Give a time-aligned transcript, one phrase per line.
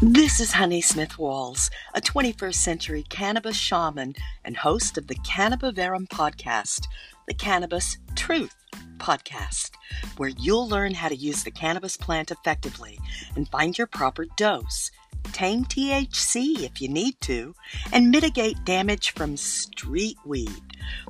[0.00, 4.14] This is Honey Smith Walls, a 21st century cannabis shaman
[4.44, 6.86] and host of the Cannabaverum podcast,
[7.26, 8.54] the Cannabis Truth
[8.98, 9.72] podcast,
[10.16, 12.96] where you'll learn how to use the cannabis plant effectively
[13.34, 14.92] and find your proper dose,
[15.38, 17.54] tame THC if you need to,
[17.92, 20.50] and mitigate damage from street weed,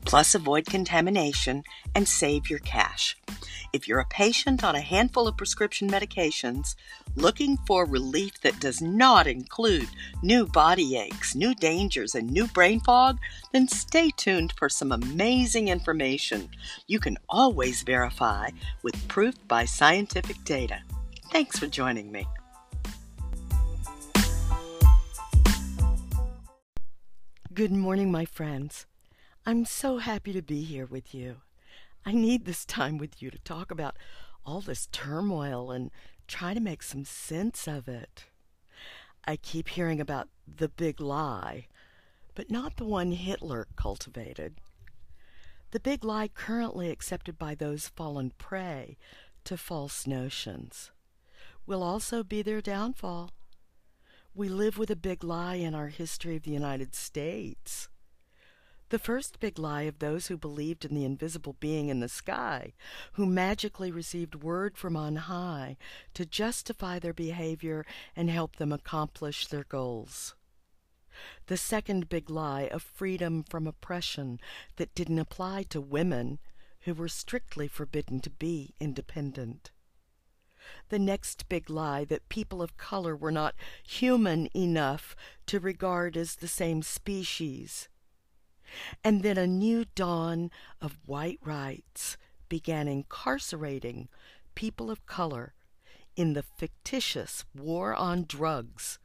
[0.04, 1.62] plus avoid contamination
[1.94, 3.16] and save your cash.
[3.72, 6.74] If you're a patient on a handful of prescription medications
[7.16, 9.88] looking for relief that does not include
[10.22, 13.18] new body aches, new dangers, and new brain fog,
[13.54, 16.50] then stay tuned for some amazing information
[16.86, 18.50] you can always verify
[18.82, 20.82] with proof by scientific data.
[21.32, 22.26] Thanks for joining me.
[27.58, 28.86] Good morning, my friends.
[29.44, 31.38] I'm so happy to be here with you.
[32.06, 33.96] I need this time with you to talk about
[34.46, 35.90] all this turmoil and
[36.28, 38.26] try to make some sense of it.
[39.24, 41.66] I keep hearing about the big lie,
[42.36, 44.60] but not the one Hitler cultivated.
[45.72, 48.96] The big lie currently accepted by those fallen prey
[49.42, 50.92] to false notions
[51.66, 53.32] will also be their downfall.
[54.38, 57.88] We live with a big lie in our history of the United States.
[58.90, 62.74] The first big lie of those who believed in the invisible being in the sky,
[63.14, 65.76] who magically received word from on high
[66.14, 70.36] to justify their behavior and help them accomplish their goals.
[71.48, 74.38] The second big lie of freedom from oppression
[74.76, 76.38] that didn't apply to women
[76.82, 79.72] who were strictly forbidden to be independent.
[80.88, 85.14] The next big lie that people of color were not human enough
[85.46, 87.88] to regard as the same species
[89.04, 92.16] and then a new dawn of white rights
[92.48, 94.08] began incarcerating
[94.54, 95.54] people of color
[96.16, 98.98] in the fictitious war on drugs,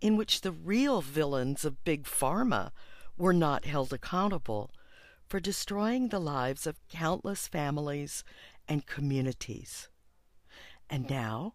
[0.00, 2.70] in which the real villains of Big Pharma
[3.16, 4.70] were not held accountable
[5.28, 8.22] for destroying the lives of countless families
[8.68, 9.88] and communities.
[10.94, 11.54] And now,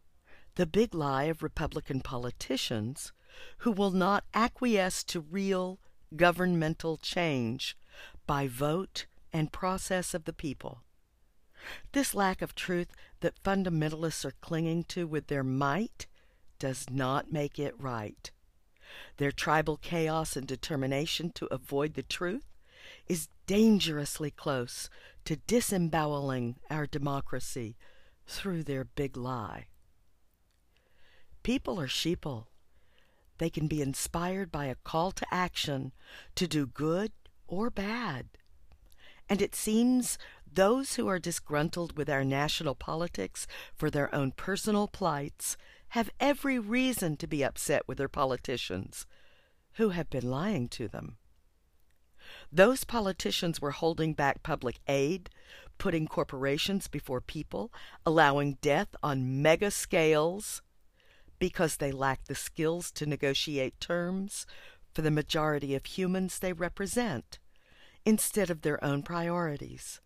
[0.55, 3.13] the big lie of Republican politicians
[3.59, 5.79] who will not acquiesce to real
[6.13, 7.77] governmental change
[8.27, 10.83] by vote and process of the people.
[11.94, 12.89] This lack of truth
[13.22, 16.06] that fundamentalists are clinging to with their might
[16.59, 18.29] does not make it right.
[19.19, 22.57] Their tribal chaos and determination to avoid the truth
[23.07, 24.89] is dangerously close
[25.23, 27.77] to disemboweling our democracy
[28.29, 29.66] through their big lie.
[31.44, 32.45] People are sheeple
[33.40, 35.91] they can be inspired by a call to action
[36.35, 37.12] to do good
[37.47, 38.28] or bad.
[39.28, 40.18] And it seems
[40.51, 45.57] those who are disgruntled with our national politics for their own personal plights
[45.89, 49.07] have every reason to be upset with their politicians,
[49.73, 51.18] who have been lying to them.
[52.51, 55.29] Those politicians were holding back public aid,
[55.79, 57.73] putting corporations before people,
[58.06, 60.62] allowing death on mega scales,
[61.40, 64.45] because they lack the skills to negotiate terms
[64.94, 67.39] for the majority of humans they represent
[68.06, 70.01] instead of their own priorities.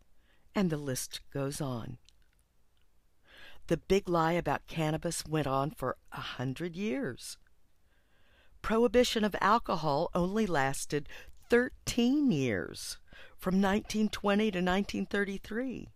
[0.55, 1.97] And the list goes on.
[3.67, 7.37] The big lie about cannabis went on for a hundred years.
[8.61, 11.09] Prohibition of alcohol only lasted
[11.49, 12.97] 13 years,
[13.37, 15.89] from 1920 to 1933.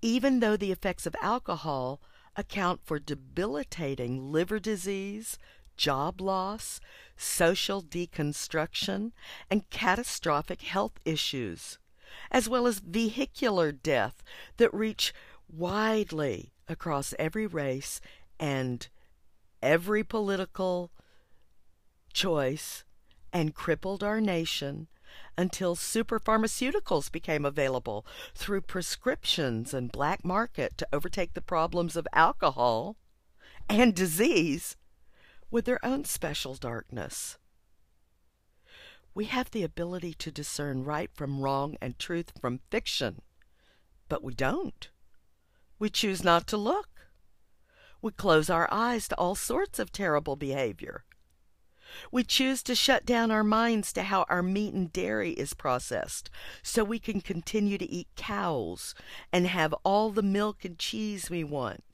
[0.00, 2.00] Even though the effects of alcohol
[2.36, 5.38] account for debilitating liver disease,
[5.76, 6.80] job loss,
[7.16, 9.12] social deconstruction,
[9.50, 11.78] and catastrophic health issues,
[12.30, 14.22] as well as vehicular death
[14.56, 15.12] that reach
[15.48, 18.00] widely across every race
[18.38, 18.88] and
[19.62, 20.90] every political
[22.12, 22.84] choice
[23.32, 24.88] and crippled our nation
[25.36, 32.96] until superpharmaceuticals became available through prescriptions and black market to overtake the problems of alcohol
[33.68, 34.76] and disease
[35.50, 37.38] with their own special darkness.
[39.14, 43.22] We have the ability to discern right from wrong and truth from fiction,
[44.08, 44.90] but we don't.
[45.78, 46.88] We choose not to look.
[48.00, 51.04] We close our eyes to all sorts of terrible behavior.
[52.10, 56.30] We choose to shut down our minds to how our meat and dairy is processed
[56.62, 58.94] so we can continue to eat cows
[59.32, 61.84] and have all the milk and cheese we want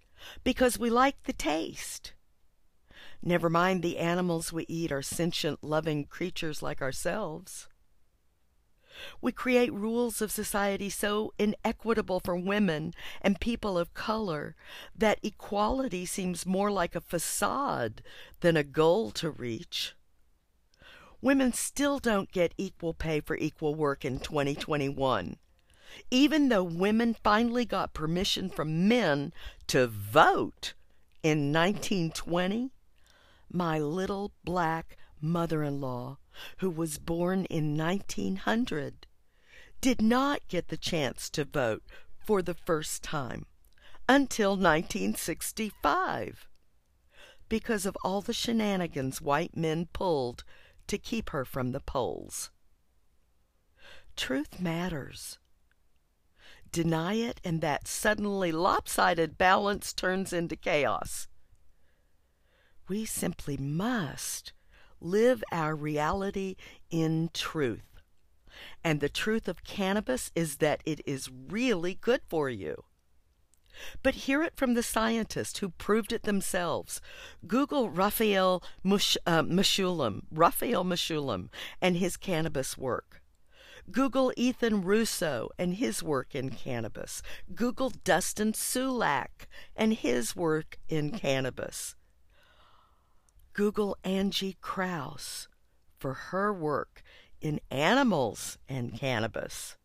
[0.43, 2.13] because we like the taste.
[3.23, 7.69] Never mind the animals we eat are sentient, loving creatures like ourselves.
[9.21, 14.55] We create rules of society so inequitable for women and people of color
[14.97, 18.03] that equality seems more like a facade
[18.41, 19.95] than a goal to reach.
[21.21, 25.39] Women still don't get equal pay for equal work in 2021.
[26.11, 29.33] Even though women finally got permission from men
[29.69, 30.75] to vote
[31.23, 32.73] in 1920,
[33.51, 36.19] my little black mother in law,
[36.59, 39.07] who was born in 1900,
[39.81, 41.83] did not get the chance to vote
[42.19, 43.47] for the first time
[44.09, 46.47] until 1965
[47.49, 50.45] because of all the shenanigans white men pulled
[50.87, 52.51] to keep her from the polls.
[54.17, 55.39] Truth matters.
[56.71, 61.29] Deny it, and that suddenly lopsided balance turns into chaos.
[62.89, 64.53] We simply must
[65.05, 66.57] live our reality
[66.91, 68.01] in truth.
[68.83, 72.85] And the truth of cannabis is that it is really good for you.
[74.03, 77.01] But hear it from the scientists who proved it themselves.
[77.47, 79.43] Google Raphael Mush, uh,
[80.31, 81.49] Raphael Mechoulam,
[81.81, 83.21] and his cannabis work.
[83.91, 87.21] Google Ethan Russo and his work in cannabis.
[87.55, 89.47] Google Dustin Sulak
[89.77, 91.95] and his work in cannabis.
[93.55, 95.47] Google Angie Krause
[95.97, 97.03] for her work
[97.41, 99.77] in animals and cannabis.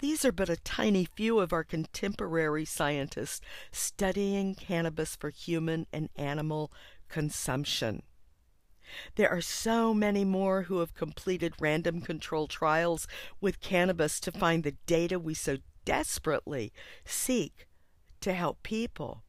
[0.00, 3.40] These are but a tiny few of our contemporary scientists
[3.72, 6.70] studying cannabis for human and animal
[7.08, 8.02] consumption.
[9.14, 13.08] There are so many more who have completed random control trials
[13.40, 15.56] with cannabis to find the data we so
[15.86, 16.70] desperately
[17.06, 17.66] seek
[18.20, 19.24] to help people.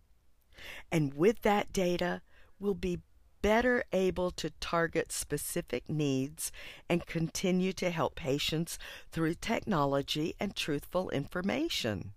[0.92, 2.22] And with that data,
[2.60, 3.00] we'll be
[3.42, 6.52] better able to target specific needs
[6.90, 8.78] and continue to help patients
[9.12, 12.14] through technology and truthful information.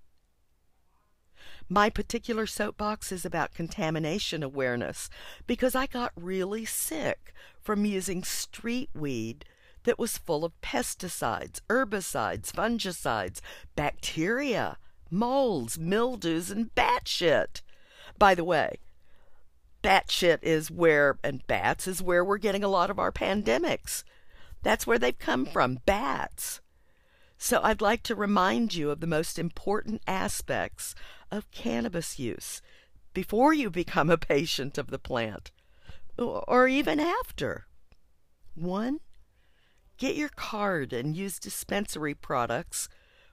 [1.68, 5.08] My particular soapbox is about contamination awareness
[5.46, 9.44] because I got really sick from using street weed
[9.84, 13.40] that was full of pesticides, herbicides, fungicides,
[13.76, 14.78] bacteria,
[15.10, 17.62] molds, mildews, and bat shit.
[18.18, 18.78] By the way,
[19.82, 24.04] bat shit is where, and bats is where we're getting a lot of our pandemics.
[24.62, 26.60] That's where they've come from, bats.
[27.38, 30.94] So I'd like to remind you of the most important aspects
[31.30, 32.60] of cannabis use
[33.14, 35.50] before you become a patient of the plant,
[36.18, 37.66] or even after.
[38.54, 39.00] One,
[39.96, 42.88] get your card and use dispensary products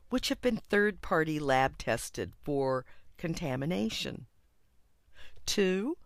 [0.10, 2.86] which have been third party lab tested for
[3.18, 4.28] contamination.
[5.46, 5.98] Two,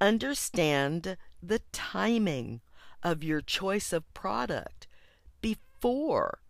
[0.00, 2.60] understand the timing
[3.02, 4.86] of your choice of product
[5.40, 6.40] before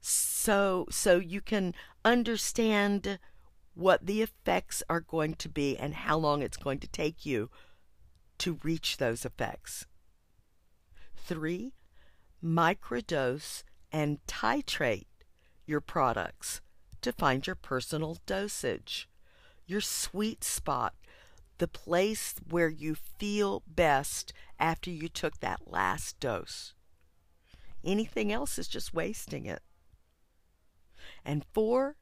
[0.00, 1.74] so so you can
[2.04, 3.18] understand
[3.74, 7.50] what the effects are going to be and how long it's going to take you
[8.38, 9.86] to reach those effects.
[11.16, 11.72] 3.
[12.42, 15.06] Microdose and titrate
[15.66, 16.60] your products
[17.02, 19.08] to find your personal dosage,
[19.66, 20.94] your sweet spot,
[21.58, 26.74] the place where you feel best after you took that last dose.
[27.84, 29.62] Anything else is just wasting it.
[31.24, 31.96] And four,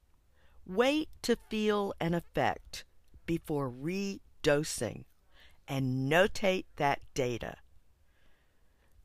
[0.66, 2.84] Wait to feel an effect
[3.26, 5.04] before redosing
[5.68, 7.56] and notate that data.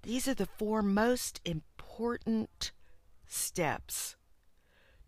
[0.03, 2.71] These are the four most important
[3.27, 4.15] steps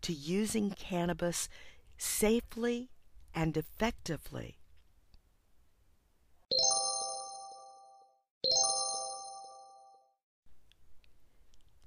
[0.02, 1.48] to using cannabis
[1.96, 2.90] safely
[3.34, 4.58] and effectively.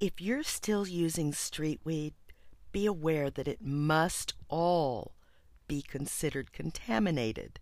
[0.06, 2.14] If you're still using street weed,
[2.72, 5.16] be aware that it must all
[5.68, 7.60] be considered contaminated,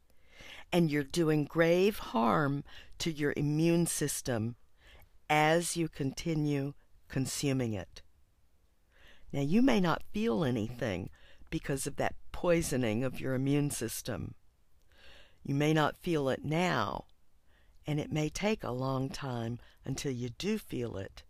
[0.69, 2.65] and you're doing grave harm
[2.97, 4.57] to your immune system
[5.29, 6.73] as you continue
[7.07, 8.01] consuming it.
[9.31, 11.11] Now, you may not feel anything
[11.49, 14.35] because of that poisoning of your immune system.
[15.43, 17.05] You may not feel it now,
[17.87, 21.23] and it may take a long time until you do feel it,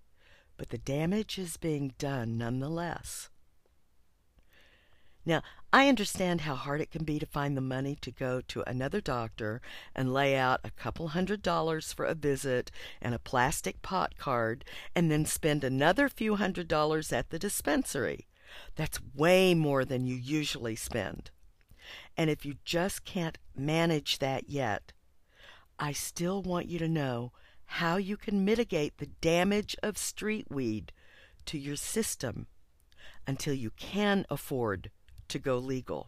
[0.64, 3.28] but the damage is being done nonetheless.
[5.26, 5.42] Now,
[5.74, 9.02] I understand how hard it can be to find the money to go to another
[9.02, 9.62] doctor
[9.94, 14.64] and lay out a couple hundred dollars for a visit and a plastic pot card
[14.96, 18.30] and then spend another few hundred dollars at the dispensary.
[18.78, 21.30] That's way more than you usually spend.
[22.16, 24.94] And if you just can't manage that yet,
[25.78, 27.34] I still want you to know
[27.78, 30.92] how you can mitigate the damage of street weed
[31.44, 32.46] to your system
[33.26, 34.92] until you can afford
[35.28, 36.08] to go legal.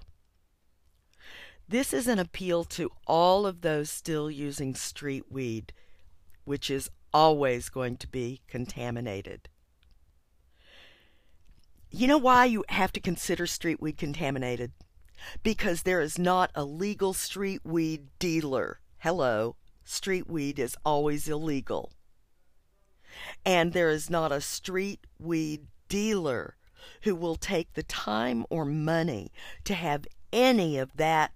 [1.68, 5.74] This is an appeal to all of those still using street weed,
[6.44, 9.50] which is always going to be contaminated.
[11.90, 14.72] You know why you have to consider street weed contaminated?
[15.42, 18.82] Because there is not a legal street weed dealer.
[19.00, 21.94] Hello, street weed is always illegal.
[23.46, 26.58] And there is not a street weed dealer
[27.04, 29.32] who will take the time or money
[29.64, 31.32] to have any of that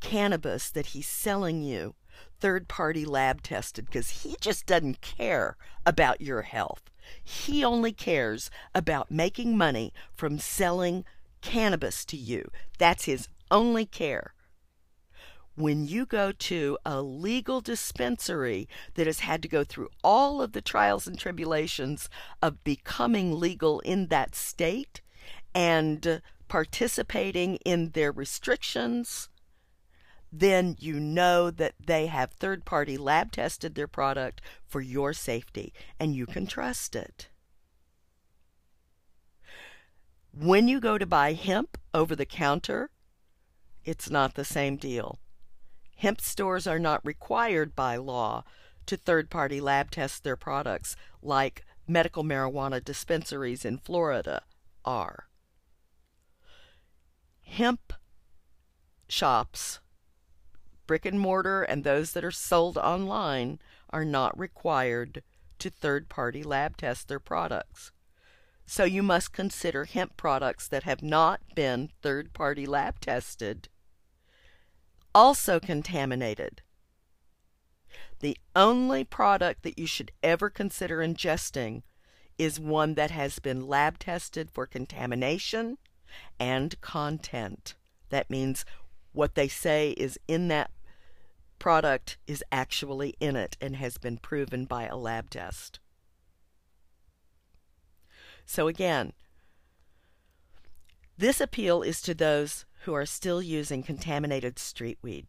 [0.00, 1.94] cannabis that he's selling you
[2.40, 6.90] third party lab tested because he just doesn't care about your health.
[7.22, 11.06] He only cares about making money from selling
[11.40, 12.50] cannabis to you.
[12.78, 14.33] That's his only care.
[15.56, 20.52] When you go to a legal dispensary that has had to go through all of
[20.52, 22.08] the trials and tribulations
[22.42, 25.00] of becoming legal in that state
[25.54, 29.28] and participating in their restrictions,
[30.32, 35.72] then you know that they have third party lab tested their product for your safety
[36.00, 37.28] and you can trust it.
[40.32, 42.90] When you go to buy hemp over the counter,
[43.84, 45.20] it's not the same deal.
[45.96, 48.44] Hemp stores are not required by law
[48.86, 54.42] to third party lab test their products like medical marijuana dispensaries in Florida
[54.84, 55.28] are.
[57.42, 57.92] Hemp
[59.08, 59.80] shops
[60.86, 63.58] brick and mortar and those that are sold online
[63.90, 65.22] are not required
[65.58, 67.92] to third party lab test their products.
[68.66, 73.68] So you must consider hemp products that have not been third party lab tested
[75.14, 76.62] also contaminated.
[78.20, 81.82] The only product that you should ever consider ingesting
[82.38, 85.78] is one that has been lab tested for contamination
[86.38, 87.74] and content.
[88.10, 88.64] That means
[89.12, 90.70] what they say is in that
[91.58, 95.78] product is actually in it and has been proven by a lab test.
[98.44, 99.12] So again,
[101.16, 105.26] this appeal is to those who are still using contaminated street weed.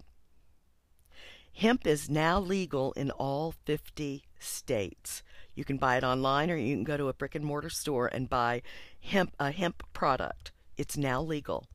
[1.54, 5.24] Hemp is now legal in all 50 states.
[5.54, 8.08] You can buy it online or you can go to a brick and mortar store
[8.08, 8.62] and buy
[9.00, 10.52] hemp a hemp product.
[10.76, 11.66] It's now legal.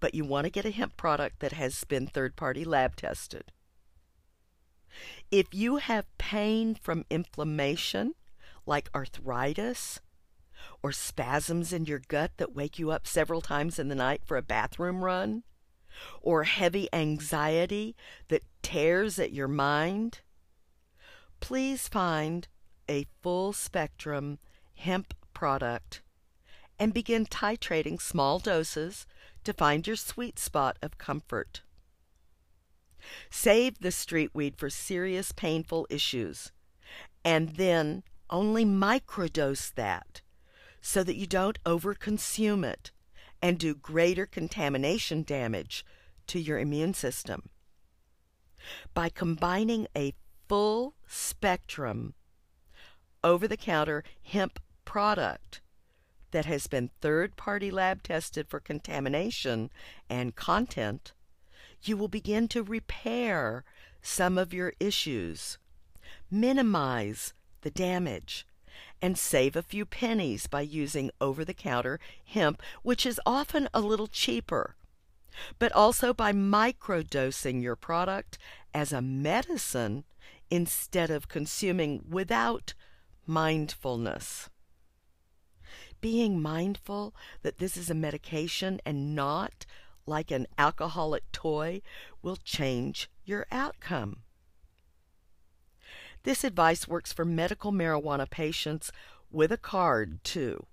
[0.00, 3.52] But you want to get a hemp product that has been third party lab tested.
[5.30, 8.12] If you have pain from inflammation,
[8.66, 10.00] like arthritis,
[10.82, 14.36] or spasms in your gut that wake you up several times in the night for
[14.36, 15.42] a bathroom run,
[16.20, 17.96] or heavy anxiety
[18.28, 20.20] that tears at your mind,
[21.40, 22.48] please find
[22.88, 24.38] a full spectrum
[24.74, 26.02] hemp product
[26.78, 29.06] and begin titrating small doses
[29.44, 31.62] to find your sweet spot of comfort.
[33.30, 36.52] Save the street weed for serious painful issues,
[37.24, 40.20] and then only microdose that
[40.80, 42.90] so that you don't overconsume it
[43.42, 45.84] and do greater contamination damage
[46.26, 47.50] to your immune system.
[48.94, 50.14] By combining a
[50.48, 52.14] full spectrum
[53.22, 55.60] over the counter hemp product
[56.30, 59.70] that has been third party lab tested for contamination
[60.08, 61.12] and content
[61.82, 63.64] you will begin to repair
[64.02, 65.58] some of your issues,
[66.30, 68.46] minimize the damage,
[69.00, 73.80] and save a few pennies by using over the counter hemp, which is often a
[73.80, 74.76] little cheaper,
[75.58, 78.38] but also by microdosing your product
[78.72, 80.04] as a medicine
[80.50, 82.74] instead of consuming without
[83.26, 84.48] mindfulness.
[86.00, 89.66] Being mindful that this is a medication and not
[90.06, 91.82] like an alcoholic toy
[92.22, 94.22] will change your outcome.
[96.26, 98.90] This advice works for medical marijuana patients
[99.30, 100.66] with a card, too.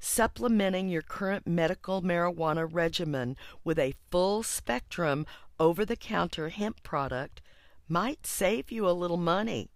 [0.00, 5.26] Supplementing your current medical marijuana regimen with a full spectrum
[5.60, 7.40] over the counter hemp product
[7.88, 9.70] might save you a little money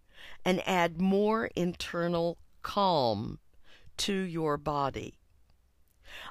[0.45, 3.39] and add more internal calm
[3.99, 5.15] to your body.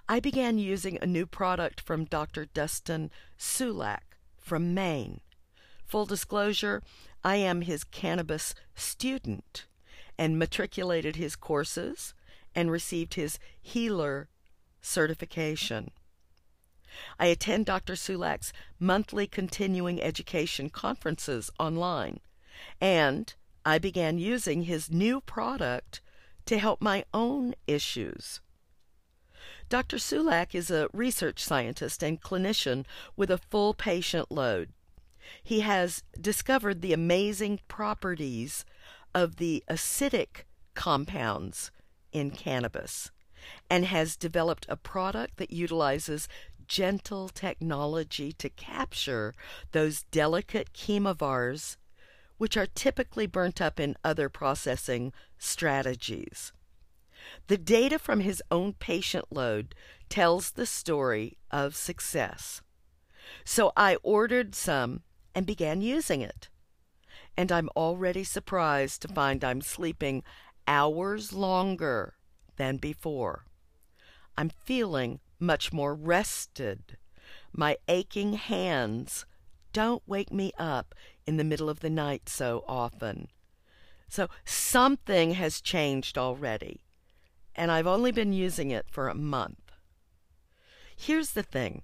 [0.09, 2.47] I began using a new product from Dr.
[2.47, 5.21] Dustin Sulak from Maine.
[5.85, 6.81] Full disclosure,
[7.23, 9.65] I am his cannabis student
[10.17, 12.13] and matriculated his courses
[12.53, 14.29] and received his healer
[14.81, 15.91] certification.
[17.19, 17.93] I attend Dr.
[17.93, 22.19] Sulak's monthly continuing education conferences online,
[22.79, 23.33] and
[23.65, 26.01] I began using his new product
[26.45, 28.41] to help my own issues.
[29.69, 29.97] Dr.
[29.97, 34.69] Sulak is a research scientist and clinician with a full patient load.
[35.43, 38.65] He has discovered the amazing properties
[39.13, 41.71] of the acidic compounds
[42.11, 43.11] in cannabis
[43.69, 46.27] and has developed a product that utilizes
[46.67, 49.33] gentle technology to capture
[49.71, 51.77] those delicate chemovars
[52.37, 56.51] which are typically burnt up in other processing strategies.
[57.47, 59.75] The data from his own patient load
[60.09, 62.61] tells the story of success.
[63.45, 65.01] So I ordered some
[65.35, 66.49] and began using it.
[67.35, 70.23] And I'm already surprised to find I'm sleeping
[70.67, 72.15] hours longer
[72.57, 73.45] than before.
[74.37, 76.97] I'm feeling much more rested.
[77.51, 79.25] My aching hands
[79.73, 80.93] don't wake me up
[81.25, 83.27] in the middle of the night so often.
[84.07, 86.81] So something has changed already,
[87.55, 89.71] and I've only been using it for a month.
[90.95, 91.81] Here's the thing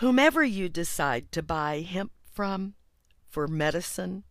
[0.00, 2.72] whomever you decide to buy hemp from
[3.28, 4.24] for medicine,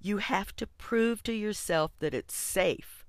[0.00, 3.04] you have to prove to yourself that it's safe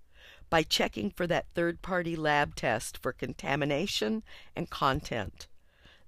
[0.50, 4.24] by checking for that third party lab test for contamination
[4.56, 5.48] and content.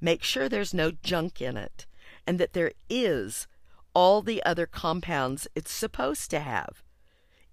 [0.01, 1.85] Make sure there's no junk in it
[2.25, 3.47] and that there is
[3.93, 6.81] all the other compounds it's supposed to have.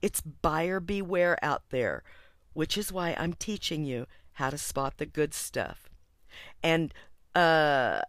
[0.01, 2.03] It's buyer beware out there,
[2.55, 5.91] which is why I'm teaching you how to spot the good stuff.
[6.63, 6.95] And
[7.35, 8.01] uh,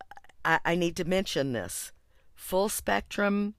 [0.43, 1.91] I, I need to mention this
[2.33, 3.55] full spectrum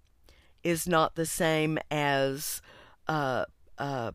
[0.62, 2.60] is not the same as
[3.08, 3.44] uh,
[3.78, 4.12] uh,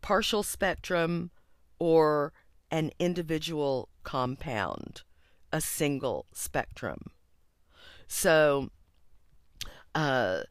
[0.00, 1.30] partial spectrum
[1.78, 2.32] or
[2.70, 5.02] an individual compound
[5.52, 7.10] a single spectrum.
[8.06, 8.70] So
[9.94, 10.42] uh,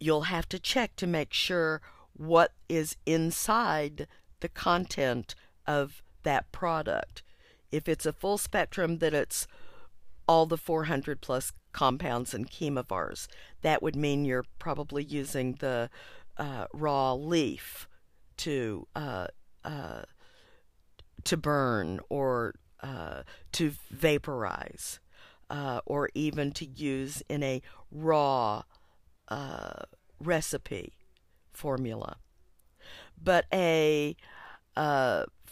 [0.00, 1.80] you'll have to check to make sure
[2.14, 4.06] what is inside
[4.40, 5.34] the content
[5.66, 7.22] of that product.
[7.70, 9.46] If it's a full spectrum, that it's
[10.28, 13.26] all the 400 plus compounds and chemovars.
[13.62, 15.90] That would mean you're probably using the
[16.36, 17.88] uh, raw leaf
[18.38, 19.26] to uh,
[19.64, 20.02] uh,
[21.24, 25.00] to burn or uh, to vaporize
[25.50, 28.62] uh, or even to use in a raw
[29.28, 29.82] uh,
[30.20, 30.94] recipe
[31.52, 32.16] formula.
[33.22, 34.16] But a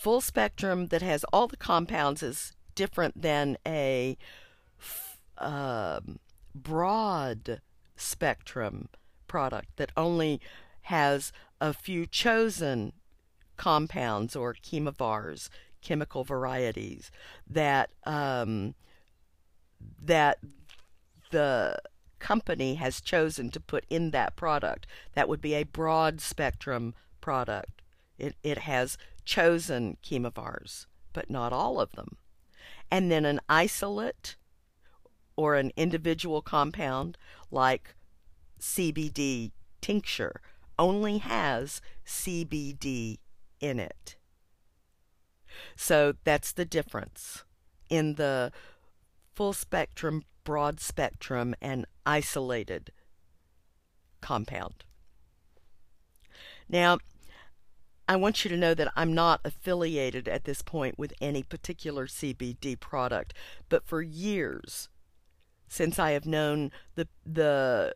[0.01, 4.17] full spectrum that has all the compounds is different than a
[5.37, 6.19] um,
[6.55, 7.61] broad
[7.97, 8.89] spectrum
[9.29, 10.41] product that only
[10.83, 12.95] has a few chosen
[13.59, 15.51] compounds or chemovars
[15.83, 17.11] chemical varieties
[17.47, 18.75] that um,
[20.03, 20.39] that
[21.31, 21.77] the
[22.19, 24.87] company has chosen to put in that product.
[25.13, 27.83] That would be a broad spectrum product.
[28.19, 28.97] It, it has
[29.31, 32.17] chosen chemovars, but not all of them.
[32.91, 34.35] And then an isolate
[35.37, 37.17] or an individual compound
[37.49, 37.95] like
[38.61, 40.41] CBD tincture
[40.81, 43.19] only has CBD
[43.61, 44.17] in it.
[45.77, 47.45] So that's the difference
[47.89, 48.51] in the
[49.33, 52.91] full spectrum, broad spectrum, and isolated
[54.21, 54.85] compound.
[56.69, 56.99] Now,
[58.11, 62.09] I want you to know that I'm not affiliated at this point with any particular
[62.09, 63.35] CBD product,
[63.69, 64.89] but for years,
[65.69, 67.95] since I have known the the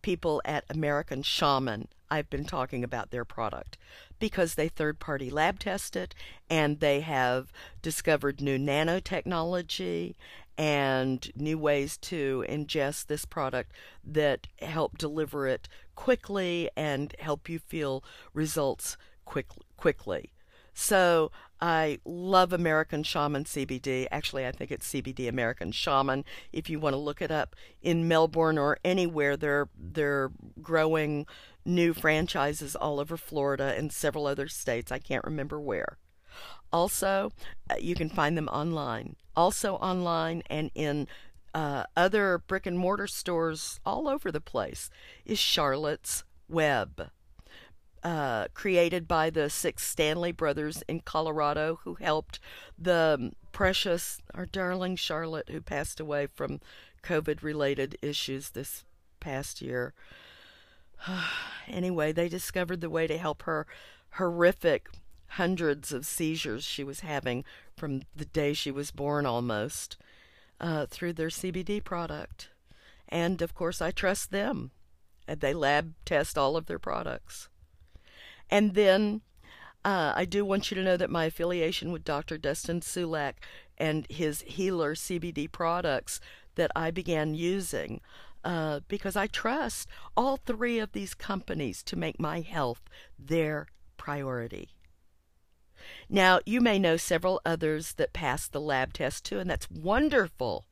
[0.00, 3.76] people at American Shaman, I've been talking about their product
[4.18, 6.14] because they third party lab test it
[6.48, 10.14] and they have discovered new nanotechnology
[10.56, 17.58] and new ways to ingest this product that help deliver it quickly and help you
[17.58, 18.96] feel results
[19.32, 19.46] quick,
[19.78, 20.30] quickly.
[20.74, 24.06] So I love American Shaman CBD.
[24.10, 26.24] Actually, I think it's CBD American Shaman.
[26.52, 31.26] If you want to look it up in Melbourne or anywhere, they're they're growing
[31.64, 34.92] new franchises all over Florida and several other states.
[34.92, 35.98] I can't remember where.
[36.70, 37.32] Also,
[37.70, 39.16] uh, you can find them online.
[39.34, 41.08] Also online and in
[41.54, 44.90] uh, other brick and mortar stores all over the place
[45.24, 47.10] is Charlotte's Web
[48.02, 52.40] uh, created by the six Stanley brothers in Colorado who helped
[52.78, 56.60] the precious, our darling Charlotte, who passed away from
[57.02, 58.84] COVID related issues this
[59.20, 59.94] past year.
[61.68, 63.66] anyway, they discovered the way to help her
[64.12, 64.88] horrific
[65.28, 67.44] hundreds of seizures she was having
[67.76, 69.96] from the day she was born almost
[70.60, 72.48] uh, through their CBD product.
[73.08, 74.72] And of course, I trust them
[75.26, 77.48] and they lab test all of their products.
[78.52, 79.22] And then
[79.82, 82.36] uh, I do want you to know that my affiliation with Dr.
[82.36, 83.36] Dustin Sulak
[83.78, 86.20] and his Healer CBD products
[86.56, 88.02] that I began using
[88.44, 89.88] uh, because I trust
[90.18, 92.82] all three of these companies to make my health
[93.18, 94.68] their priority.
[96.10, 100.66] Now, you may know several others that passed the lab test too, and that's wonderful.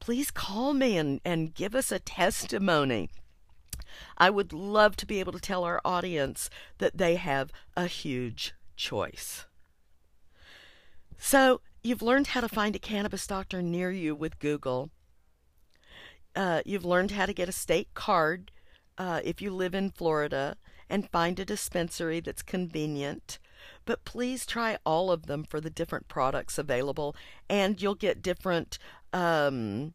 [0.00, 3.08] Please call me and, and give us a testimony.
[4.18, 8.54] I would love to be able to tell our audience that they have a huge
[8.76, 9.46] choice.
[11.18, 14.90] So, you've learned how to find a cannabis doctor near you with Google.
[16.34, 18.50] Uh, you've learned how to get a state card
[18.96, 20.56] uh, if you live in Florida
[20.88, 23.38] and find a dispensary that's convenient.
[23.84, 27.14] But please try all of them for the different products available,
[27.48, 28.78] and you'll get different
[29.12, 29.94] um,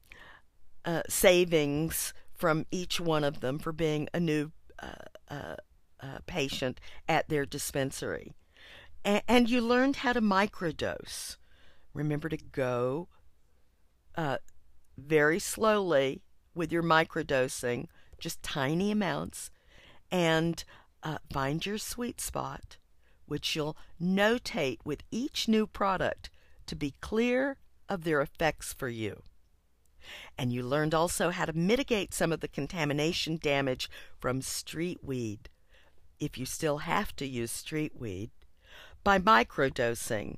[0.85, 5.55] uh, savings from each one of them for being a new uh, uh,
[6.01, 8.33] uh patient at their dispensary.
[9.05, 11.37] A- and you learned how to microdose.
[11.93, 13.07] Remember to go
[14.15, 14.37] uh,
[14.97, 16.21] very slowly
[16.53, 17.87] with your microdosing,
[18.19, 19.51] just tiny amounts,
[20.11, 20.63] and
[21.03, 22.77] uh, find your sweet spot,
[23.25, 26.29] which you'll notate with each new product
[26.65, 29.21] to be clear of their effects for you.
[30.37, 33.89] And you learned also how to mitigate some of the contamination damage
[34.19, 35.49] from street weed,
[36.19, 38.31] if you still have to use street weed,
[39.03, 40.37] by microdosing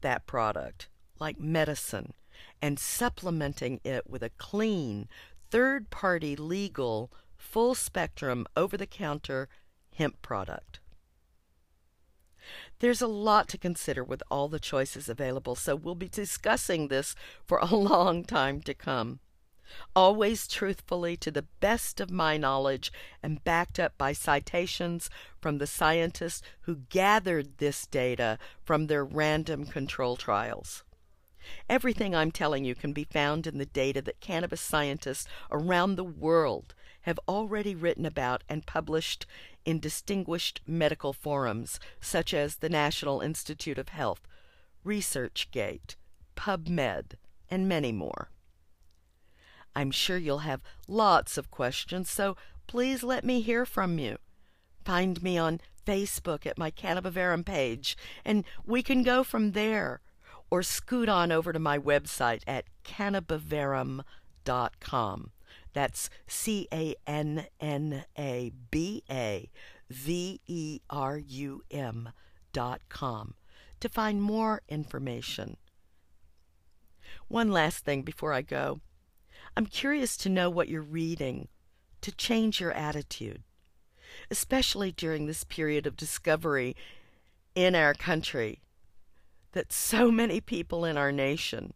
[0.00, 2.12] that product like medicine
[2.60, 5.08] and supplementing it with a clean,
[5.50, 9.48] third party legal, full spectrum, over the counter
[9.96, 10.80] hemp product.
[12.82, 17.14] There's a lot to consider with all the choices available, so we'll be discussing this
[17.46, 19.20] for a long time to come.
[19.94, 22.92] Always truthfully to the best of my knowledge
[23.22, 29.64] and backed up by citations from the scientists who gathered this data from their random
[29.66, 30.82] control trials.
[31.68, 36.02] Everything I'm telling you can be found in the data that cannabis scientists around the
[36.02, 39.26] world have already written about and published
[39.64, 44.22] in distinguished medical forums such as the National Institute of Health,
[44.84, 45.94] ResearchGate,
[46.36, 47.12] PubMed,
[47.50, 48.30] and many more.
[49.74, 52.36] I'm sure you'll have lots of questions, so
[52.66, 54.18] please let me hear from you.
[54.84, 60.00] Find me on Facebook at my Cannabaverum page, and we can go from there,
[60.50, 65.30] or scoot on over to my website at cannabaverum.com.
[65.72, 69.50] That's C A N N A B A
[69.90, 72.10] V E R U M
[72.52, 73.34] dot com
[73.80, 75.56] to find more information.
[77.28, 78.80] One last thing before I go.
[79.56, 81.48] I'm curious to know what you're reading
[82.00, 83.42] to change your attitude,
[84.30, 86.76] especially during this period of discovery
[87.54, 88.60] in our country
[89.52, 91.74] that so many people in our nation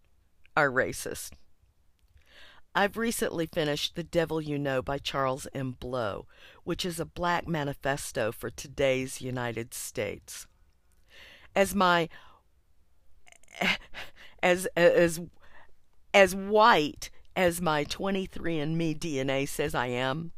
[0.56, 1.32] are racist.
[2.78, 5.78] I've recently finished The Devil You Know by Charles M.
[5.80, 6.26] Blow,
[6.62, 10.46] which is a black manifesto for today's United States.
[11.54, 12.10] As my
[14.42, 15.22] as as
[16.12, 20.32] as white as my 23andMe DNA says I am,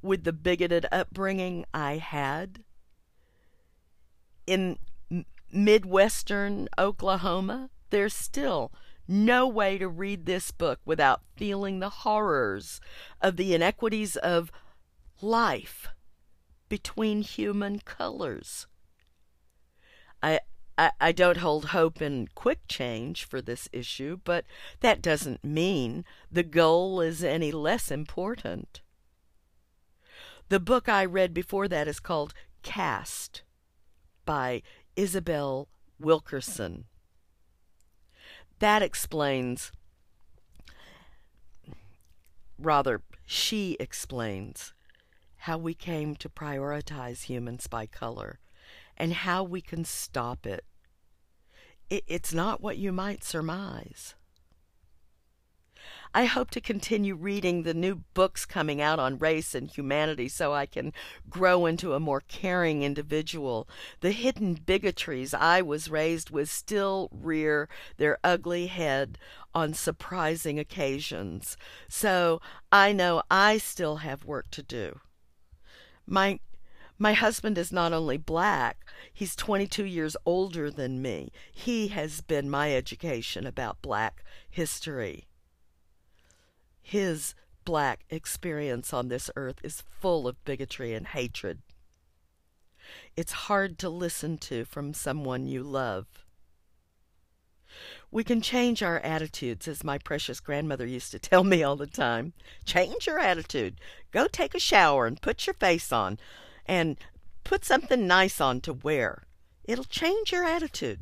[0.00, 2.64] with the bigoted upbringing I had
[4.46, 4.78] in
[5.52, 8.72] Midwestern Oklahoma, there's still
[9.08, 12.80] no way to read this book without feeling the horrors
[13.22, 14.52] of the inequities of
[15.22, 15.88] life
[16.68, 18.66] between human colors.
[20.22, 20.40] I,
[20.76, 24.44] I, I don't hold hope in quick change for this issue, but
[24.80, 28.82] that doesn't mean the goal is any less important.
[30.50, 33.42] The book I read before that is called Caste
[34.24, 34.62] by
[34.96, 35.68] Isabel
[35.98, 36.84] Wilkerson
[38.58, 39.72] that explains,
[42.58, 44.72] rather, she explains
[45.42, 48.38] how we came to prioritize humans by color
[48.96, 50.64] and how we can stop it.
[51.88, 54.14] it it's not what you might surmise.
[56.14, 60.54] I hope to continue reading the new books coming out on race and humanity so
[60.54, 60.92] I can
[61.28, 63.68] grow into a more caring individual.
[64.00, 67.68] The hidden bigotries I was raised with still rear
[67.98, 69.18] their ugly head
[69.54, 71.56] on surprising occasions.
[71.88, 72.40] So
[72.72, 75.00] I know I still have work to do.
[76.06, 76.40] My
[77.00, 81.30] my husband is not only black, he's 22 years older than me.
[81.52, 85.27] He has been my education about black history
[86.88, 87.34] his
[87.66, 91.58] black experience on this earth is full of bigotry and hatred.
[93.14, 96.06] It's hard to listen to from someone you love.
[98.10, 101.86] We can change our attitudes, as my precious grandmother used to tell me all the
[101.86, 102.32] time.
[102.64, 103.82] Change your attitude.
[104.10, 106.18] Go take a shower and put your face on
[106.64, 106.96] and
[107.44, 109.24] put something nice on to wear.
[109.64, 111.00] It'll change your attitude.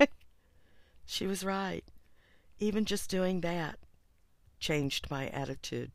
[1.04, 1.84] she was right.
[2.58, 3.78] Even just doing that
[4.64, 5.92] changed my attitude.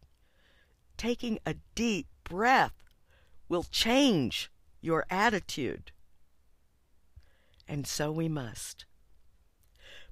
[0.95, 2.83] Taking a deep breath
[3.47, 5.91] will change your attitude.
[7.67, 8.85] And so we must.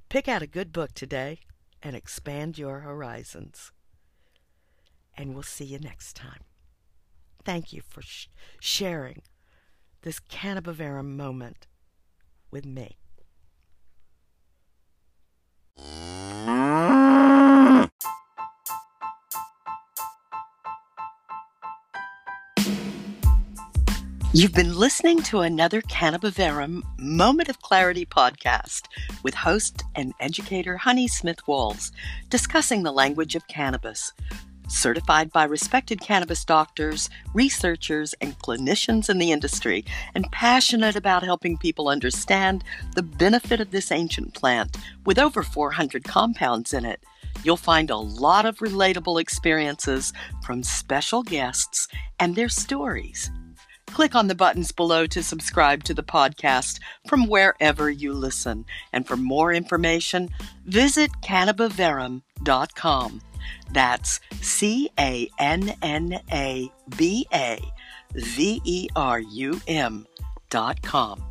[0.10, 1.42] Pick out a good book today
[1.84, 3.72] and expand your horizons.
[5.16, 6.42] And we'll see you next time.
[7.46, 8.28] Thank you for sh-
[8.60, 9.22] sharing
[10.02, 11.68] this Cannabaverum moment
[12.50, 12.98] with me.
[24.34, 28.88] You've been listening to another Cannabaverum Moment of Clarity podcast
[29.24, 31.94] with host and educator Honey Smith Walls
[32.30, 34.12] discussing the language of cannabis.
[34.68, 41.58] Certified by respected cannabis doctors, researchers, and clinicians in the industry, and passionate about helping
[41.58, 47.02] people understand the benefit of this ancient plant with over 400 compounds in it.
[47.46, 50.12] You'll find a lot of relatable experiences
[50.44, 51.88] from special guests
[52.20, 53.32] and their stories.
[53.88, 58.66] Click on the buttons below to subscribe to the podcast from wherever you listen.
[58.94, 60.30] And for more information,
[60.66, 63.22] visit cannabaverum.com.
[63.72, 67.60] That's C A N N A B A
[68.14, 70.06] V E R U M
[70.50, 71.27] dot com.